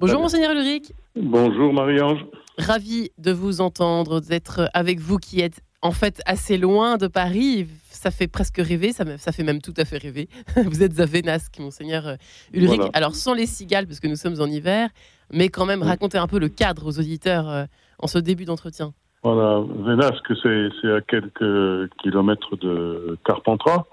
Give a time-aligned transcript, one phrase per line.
[0.00, 0.92] Bonjour Monseigneur Ulrich.
[1.14, 2.26] Bonjour Marie-Ange.
[2.58, 7.68] Ravi de vous entendre, d'être avec vous qui êtes en fait assez loin de Paris.
[7.90, 10.28] Ça fait presque rêver, ça, ça fait même tout à fait rêver.
[10.66, 12.16] Vous êtes à Vénasque, Monseigneur euh,
[12.52, 12.82] Ulrich.
[12.92, 14.90] Alors sans les cigales, parce que nous sommes en hiver,
[15.32, 17.64] mais quand même racontez un peu le cadre aux auditeurs euh,
[17.98, 18.92] en ce début d'entretien.
[19.22, 23.86] Voilà, Vénasque, c'est à quelques kilomètres de Carpentras.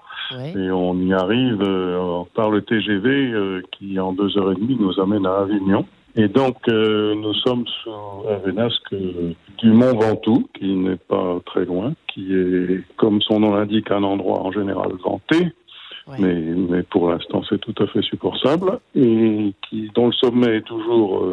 [0.54, 4.76] Et on y arrive euh, par le TGV euh, qui, en deux heures et demie,
[4.78, 5.84] nous amène à Avignon.
[6.14, 8.94] Et donc, euh, nous sommes sur Vénasque
[9.58, 14.02] du Mont Ventoux, qui n'est pas très loin, qui est, comme son nom l'indique, un
[14.02, 15.52] endroit en général vanté.
[16.18, 18.80] Mais, mais pour l'instant, c'est tout à fait supportable.
[18.94, 21.24] Et qui, dont le sommet est toujours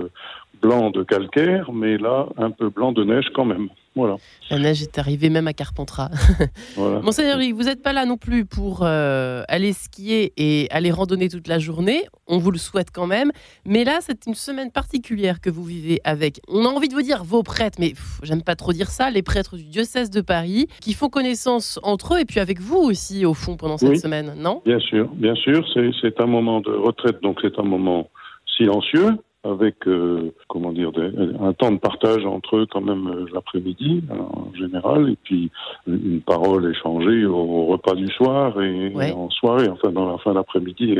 [0.62, 3.70] blanc de calcaire, mais là, un peu blanc de neige quand même.
[3.96, 4.16] Voilà.
[4.50, 6.10] La neige est arrivée même à Carpentras.
[6.76, 7.00] Voilà.
[7.02, 11.48] Monseigneur, vous n'êtes pas là non plus pour euh, aller skier et aller randonner toute
[11.48, 12.04] la journée.
[12.28, 13.32] On vous le souhaite quand même.
[13.66, 16.40] Mais là, c'est une semaine particulière que vous vivez avec.
[16.48, 19.24] On a envie de vous dire vos prêtres, mais j'aime pas trop dire ça, les
[19.24, 23.26] prêtres du diocèse de Paris, qui font connaissance entre eux et puis avec vous aussi,
[23.26, 24.62] au fond, pendant cette semaine, non?
[24.66, 25.66] Bien sûr, bien sûr.
[26.02, 28.10] C'est un moment de retraite, donc c'est un moment
[28.58, 30.92] silencieux avec euh, comment dire
[31.40, 35.50] un temps de partage entre eux quand même euh, l'après-midi en général et puis
[35.88, 39.70] une parole échangée au, repas du soir et, en soirée.
[39.70, 40.98] Enfin dans la fin d'après-midi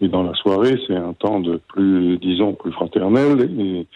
[0.00, 3.86] et, dans la soirée c'est un temps de plus disons plus fraternel et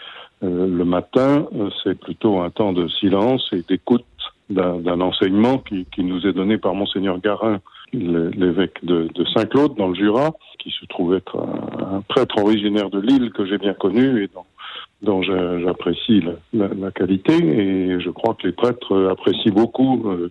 [0.42, 1.47] euh, le matin
[1.84, 4.05] c'est plutôt un temps de silence et d'écoute
[4.51, 7.61] d'un enseignement qui, qui, nous est donné par monseigneur Garin
[7.92, 13.01] l'évêque de, de Saint-Claude dans le Jura qui se trouve être un, prêtre originaire de
[13.01, 14.31] Lille que j'ai bien connu et
[15.03, 17.34] dont, j'apprécie la, la, qualité.
[17.34, 20.31] Et je crois que les prêtres apprécient beaucoup euh,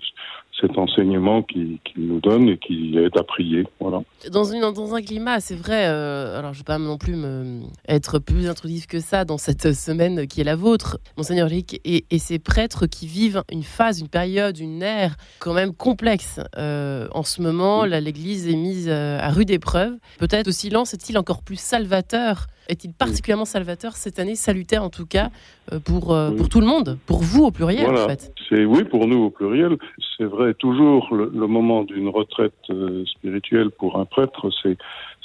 [0.60, 3.66] cet enseignement qu'il qui nous donne et qui est à prier.
[3.80, 4.02] Voilà.
[4.32, 7.16] Dans, une, dans un climat, c'est vrai, euh, alors je ne vais pas non plus
[7.16, 11.80] me, être plus intrusif que ça dans cette semaine qui est la vôtre, Monseigneur Lic,
[11.84, 16.40] et, et, ces prêtres qui vivent une phase, une période, une ère quand même complexe.
[16.58, 19.94] Euh, en ce moment, l'Église est mise euh, à rude épreuve.
[20.20, 25.06] Peut-être le silence est-il encore plus salvateur est-il particulièrement salvateur cette année, salutaire en tout
[25.06, 25.30] cas,
[25.72, 28.84] euh, pour, euh, pour tout le monde, pour vous au pluriel en fait c'est, Oui,
[28.84, 29.78] pour nous au pluriel.
[30.18, 34.78] C'est vrai, toujours le, moment d'une retraite euh, spirituelle pour un prêtre, c'est,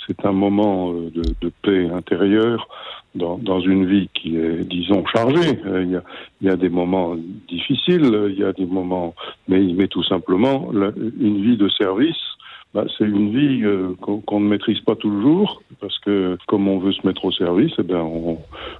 [0.06, 2.68] c'est un moment de, de paix intérieure
[3.14, 5.58] dans, dans, une vie qui est, disons, chargée.
[5.64, 6.02] Il y a,
[6.40, 7.16] il y a des moments
[7.48, 9.14] difficiles, il y a des moments,
[9.48, 12.29] mais, mais tout simplement, une vie de service
[12.72, 16.92] bah, c'est une vie euh, qu'on ne maîtrise pas toujours, parce que comme on veut
[16.92, 18.38] se mettre au service, eh bien, on,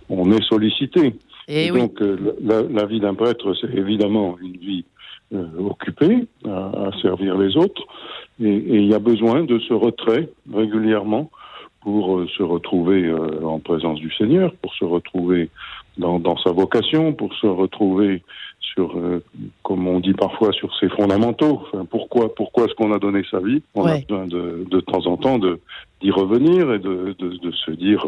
[0.09, 1.15] on est sollicité.
[1.49, 4.85] Et, eh donc euh, la, la, vie d'un prêtre, c'est évidemment une vie
[5.35, 7.83] euh, occupée à, à, servir les autres,
[8.41, 11.31] et il y a besoin de ce retrait régulièrement
[11.83, 13.11] pour se retrouver
[13.43, 15.49] en présence du Seigneur, pour se retrouver
[15.97, 18.23] dans, dans sa vocation, pour se retrouver
[18.61, 19.23] sur, euh,
[20.11, 21.63] dit parfois, sur ses fondamentaux.
[21.67, 23.63] Enfin, pourquoi, pourquoi est-ce qu'on a donné sa vie?
[23.75, 27.71] On a besoin de, de temps en temps d'y revenir et de, de, de se
[27.71, 28.05] dire,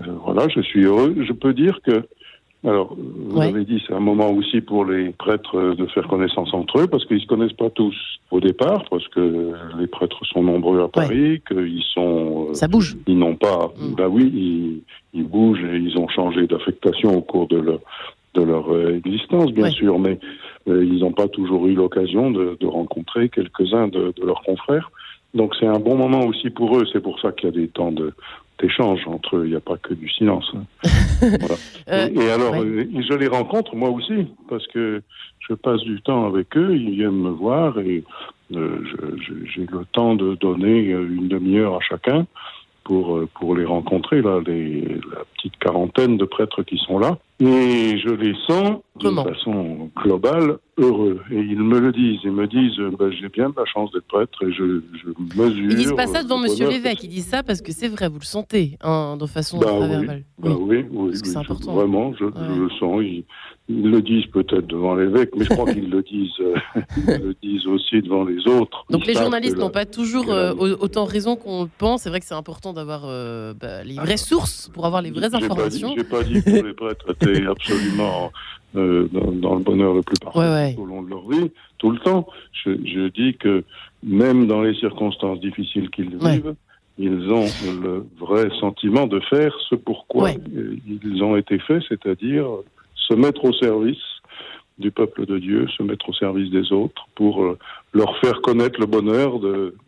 [0.00, 1.14] euh, voilà, je suis heureux.
[1.26, 2.04] Je peux dire que
[2.64, 6.80] alors, vous avez dit, c'est un moment aussi pour les prêtres de faire connaissance entre
[6.80, 7.94] eux, parce qu'ils se connaissent pas tous
[8.32, 12.48] au départ, parce que les prêtres sont nombreux à Paris, qu'ils sont...
[12.50, 12.96] Euh, Ça bouge.
[13.06, 13.72] Ils n'ont pas...
[13.78, 13.94] Mm.
[13.94, 14.82] Bah oui, ils,
[15.20, 17.78] ils, bougent et ils ont changé d'affectation au cours de leur,
[18.34, 20.26] de leur euh, existence, bien sûr, mais euh,
[20.68, 24.90] ils n'ont pas toujours eu l'occasion de, de, rencontrer quelques-uns de, de, leurs confrères.
[25.34, 26.84] Donc c'est un bon moment aussi pour eux.
[26.92, 27.92] C'est pour ça qu'il y a des temps
[28.60, 29.44] d'échange entre eux.
[29.44, 30.52] Il n'y a pas que du silence.
[31.20, 31.56] Voilà.
[31.88, 35.02] euh, et, et, alors, euh, je les rencontre moi aussi parce que
[35.40, 36.76] je passe du temps avec eux.
[36.76, 38.04] Ils viennent me voir et
[38.54, 38.78] euh,
[39.52, 42.24] j'ai le temps de donner une demi-heure à chacun
[42.88, 47.18] pour, euh, pour les rencontrer, là, les, la petite quarantaine de prêtres qui sont là.
[47.38, 51.20] Et je les sens, de façon globale, heureux.
[51.30, 52.20] Et ils me le disent.
[52.24, 55.70] Ils me disent, bah, j'ai bien de la chance d'être prêtre et je, je mesure.
[55.70, 57.02] Ils disent pas ça devant Monsieur l'évêque.
[57.02, 60.06] Ils disent ça parce que c'est vrai, vous le sentez, hein, de façon bah, oui.
[60.06, 61.74] Bah, oui, oui, oui, oui c'est important.
[61.74, 62.32] Vraiment, je, ouais.
[62.34, 63.02] je, le sens.
[63.02, 63.24] Ils,
[63.70, 66.54] ils le disent peut-être devant l'évêque, mais je crois qu'ils le disent, euh,
[66.96, 68.86] ils le disent aussi devant les autres.
[68.88, 72.02] Donc les journalistes n'ont pas toujours euh, autant raison qu'on le pense.
[72.02, 75.34] C'est vrai que c'est important d'avoir euh, bah, les vraies sources pour avoir les vraies
[75.34, 75.94] informations.
[75.96, 78.32] J'ai pas, dit que les prêtres étaient absolument
[78.76, 80.76] euh, dans, dans, le bonheur le plus parfait ouais, ouais.
[80.78, 82.26] au long de leur vie, tout le temps.
[82.52, 83.64] Je, je, dis que
[84.02, 86.54] même dans les circonstances difficiles qu'ils vivent,
[86.98, 87.46] ils ont
[87.82, 92.46] le vrai sentiment de faire ce pourquoi ils ont été faits, c'est-à-dire
[92.94, 93.96] se mettre au service
[94.78, 97.58] du peuple de Dieu, se mettre au service des autres pour euh,
[97.98, 99.40] leur faire connaître le bonheur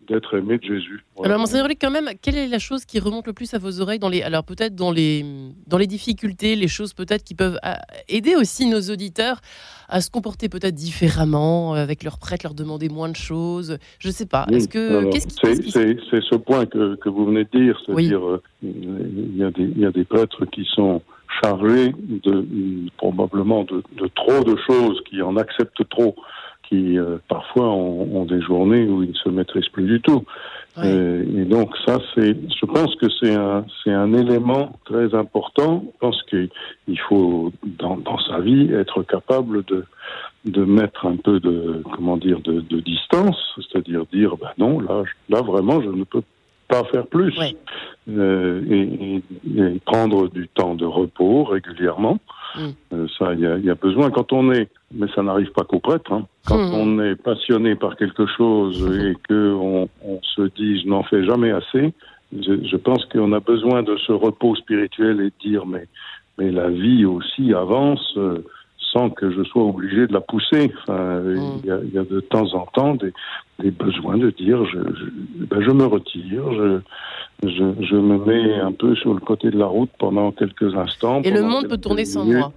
[0.09, 1.05] d'être aimé de Jésus.
[1.25, 4.01] Alors, Monseigneur quand même, quelle est la chose qui remonte le plus à vos oreilles
[4.01, 5.25] dans les, alors peut-être dans les,
[5.69, 7.75] dans les difficultés, les choses peut-être qui peuvent euh,
[8.09, 9.41] aider aussi nos auditeurs
[9.89, 13.79] à se comporter peut-être différemment euh, avec leurs prêtres, leur demander moins de choses?
[14.01, 14.47] Je ne sais pas.
[14.51, 19.51] Est-ce que c'est ce point que, que, vous venez de dire, c'est-à-dire il y, a
[19.51, 21.01] des, il y a des prêtres qui sont
[21.43, 22.47] chargés de
[22.97, 26.15] probablement de, de, trop de choses, qui en acceptent trop,
[26.69, 30.25] qui euh, parfois ont, des journées où ils ne se maîtrisent plus du tout.
[30.79, 35.85] Euh, et donc ça, c'est, je pense que c'est un, c'est un élément très important.
[35.85, 39.85] Je pense qu'il faut dans, dans sa vie être capable de
[40.47, 45.03] de mettre un peu de comment dire de, de distance, c'est-à-dire dire ben non là
[45.29, 46.23] là vraiment je ne peux
[46.69, 47.35] pas faire plus
[48.19, 49.23] euh, et,
[49.57, 52.19] et, prendre du temps de repos régulièrement.
[52.57, 52.69] Mm.
[52.93, 55.65] Euh, ça, il y a, y a, besoin quand on est, mais ça n'arrive pas
[55.65, 56.13] qu'aux prêtres.
[56.13, 56.27] Hein.
[56.47, 56.75] Quand mm.
[56.75, 59.89] on est passionné par quelque chose et que on,
[60.23, 61.93] se dit je n'en fais jamais assez,
[62.33, 65.87] je, je pense qu'on a besoin de ce repos spirituel et de dire mais
[66.39, 68.15] mais la vie aussi avance.
[68.17, 68.45] Euh,
[68.93, 70.73] sans que je sois obligé de la pousser.
[70.83, 73.13] Enfin, il, y a, il, y a, de temps en temps des,
[73.61, 76.81] des besoins de dire je, je, ben je me retire, je,
[77.43, 81.23] je, je, me mets un peu sur le côté de la route pendant quelques instants.
[81.23, 82.53] Et le monde peut tourner sans moi.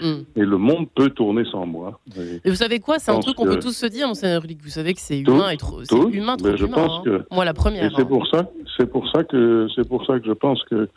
[0.00, 0.14] Mm.
[0.36, 1.98] Et le monde peut tourner sans moi.
[2.44, 4.58] Et, vous savez quoi C'est un truc qu'on peut tous se dire, Monseigneur Rulic.
[4.62, 7.02] Vous savez que c'est humain et trop, c'est humain, trop je Pense hein.
[7.04, 7.90] que, moi, la première.
[7.94, 8.06] c'est hein.
[8.06, 10.88] pour ça, c'est pour ça que, c'est pour ça que je pense que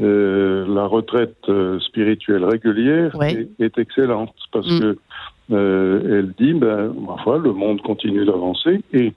[0.00, 4.80] euh, la retraite euh, spirituelle régulière est, est, excellente parce mm.
[4.80, 4.98] que
[5.52, 9.12] euh, elle dit, ben, ma foi, le monde continue d'avancer et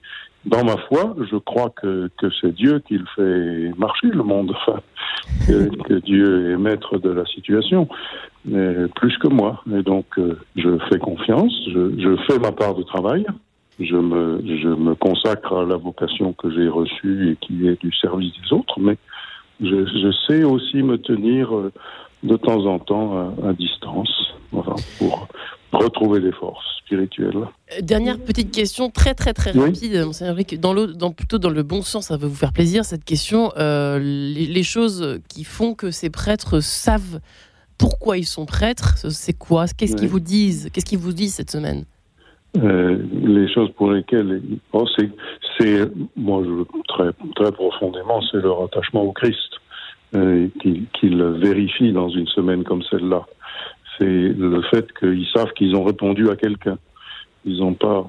[0.46, 4.54] dans ma foi, je crois que, que c'est Dieu qui le fait marcher, le monde,
[5.46, 7.88] que, Dieu est maître de la situation,
[8.46, 9.62] mais plus que moi.
[9.72, 13.26] Et donc, euh, je fais confiance, je, fais ma part de travail,
[13.78, 17.92] je me, je me consacre à la vocation que j'ai reçue et qui est du
[17.92, 18.96] service des autres, mais
[19.60, 21.70] je, sais aussi me tenir euh,
[22.22, 25.28] de temps en temps à, distance, pour
[25.72, 31.12] retrouver des forces Euh, dernière petite question très très très rapide, Monseigneur dans, le, dans
[31.12, 33.52] plutôt dans le bon sens, ça va vous faire plaisir cette question.
[33.56, 37.20] Euh, les, les, choses qui font que ces prêtres savent
[37.78, 39.66] pourquoi ils sont prêtres, c'est quoi?
[39.66, 40.68] Qu'est-ce qu'ils vous disent?
[40.72, 41.84] Qu'est-ce qu'ils vous disent cette semaine?
[42.56, 44.42] Euh, les choses pour lesquelles
[44.72, 49.52] oh, c'est moi je, très très profondément c'est leur attachement au Christ
[50.16, 53.24] euh, qu'ils qu vérifient dans une semaine comme celle-là
[54.00, 56.78] c'est le fait qu'ils savent qu'ils ont répondu à quelqu'un.
[57.44, 58.06] Ils n'ont pas,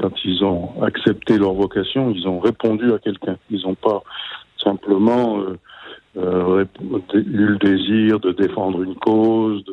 [0.00, 3.36] quand ils ont accepté leur vocation, ils ont répondu à quelqu'un.
[3.50, 4.02] Ils n'ont pas
[4.62, 5.56] simplement euh,
[6.16, 6.64] euh,
[7.14, 9.64] eu le désir de défendre une cause,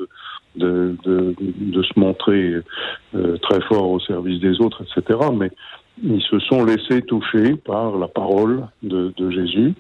[0.55, 2.55] de, de, de, se montrer
[3.15, 5.19] euh, très fort au service des autres, etc.
[5.33, 5.51] Mais
[6.03, 9.73] ils se sont laissés toucher par la parole de, Jésus.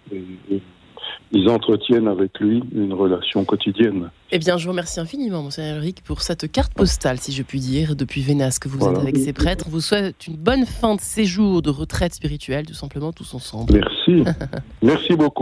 [1.37, 4.09] Ils entretiennent avec lui une relation quotidienne.
[4.31, 7.59] Eh bien, je vous remercie infiniment, Monseigneur Eric, pour cette carte postale, si je puis
[7.59, 9.65] dire, depuis Vénas que vous êtes avec ces prêtres.
[9.67, 13.71] On vous souhaite une bonne fin de séjour de retraite spirituelle, tout simplement, tous ensemble.
[13.73, 14.23] Merci.
[14.81, 15.35] Merci beaucoup.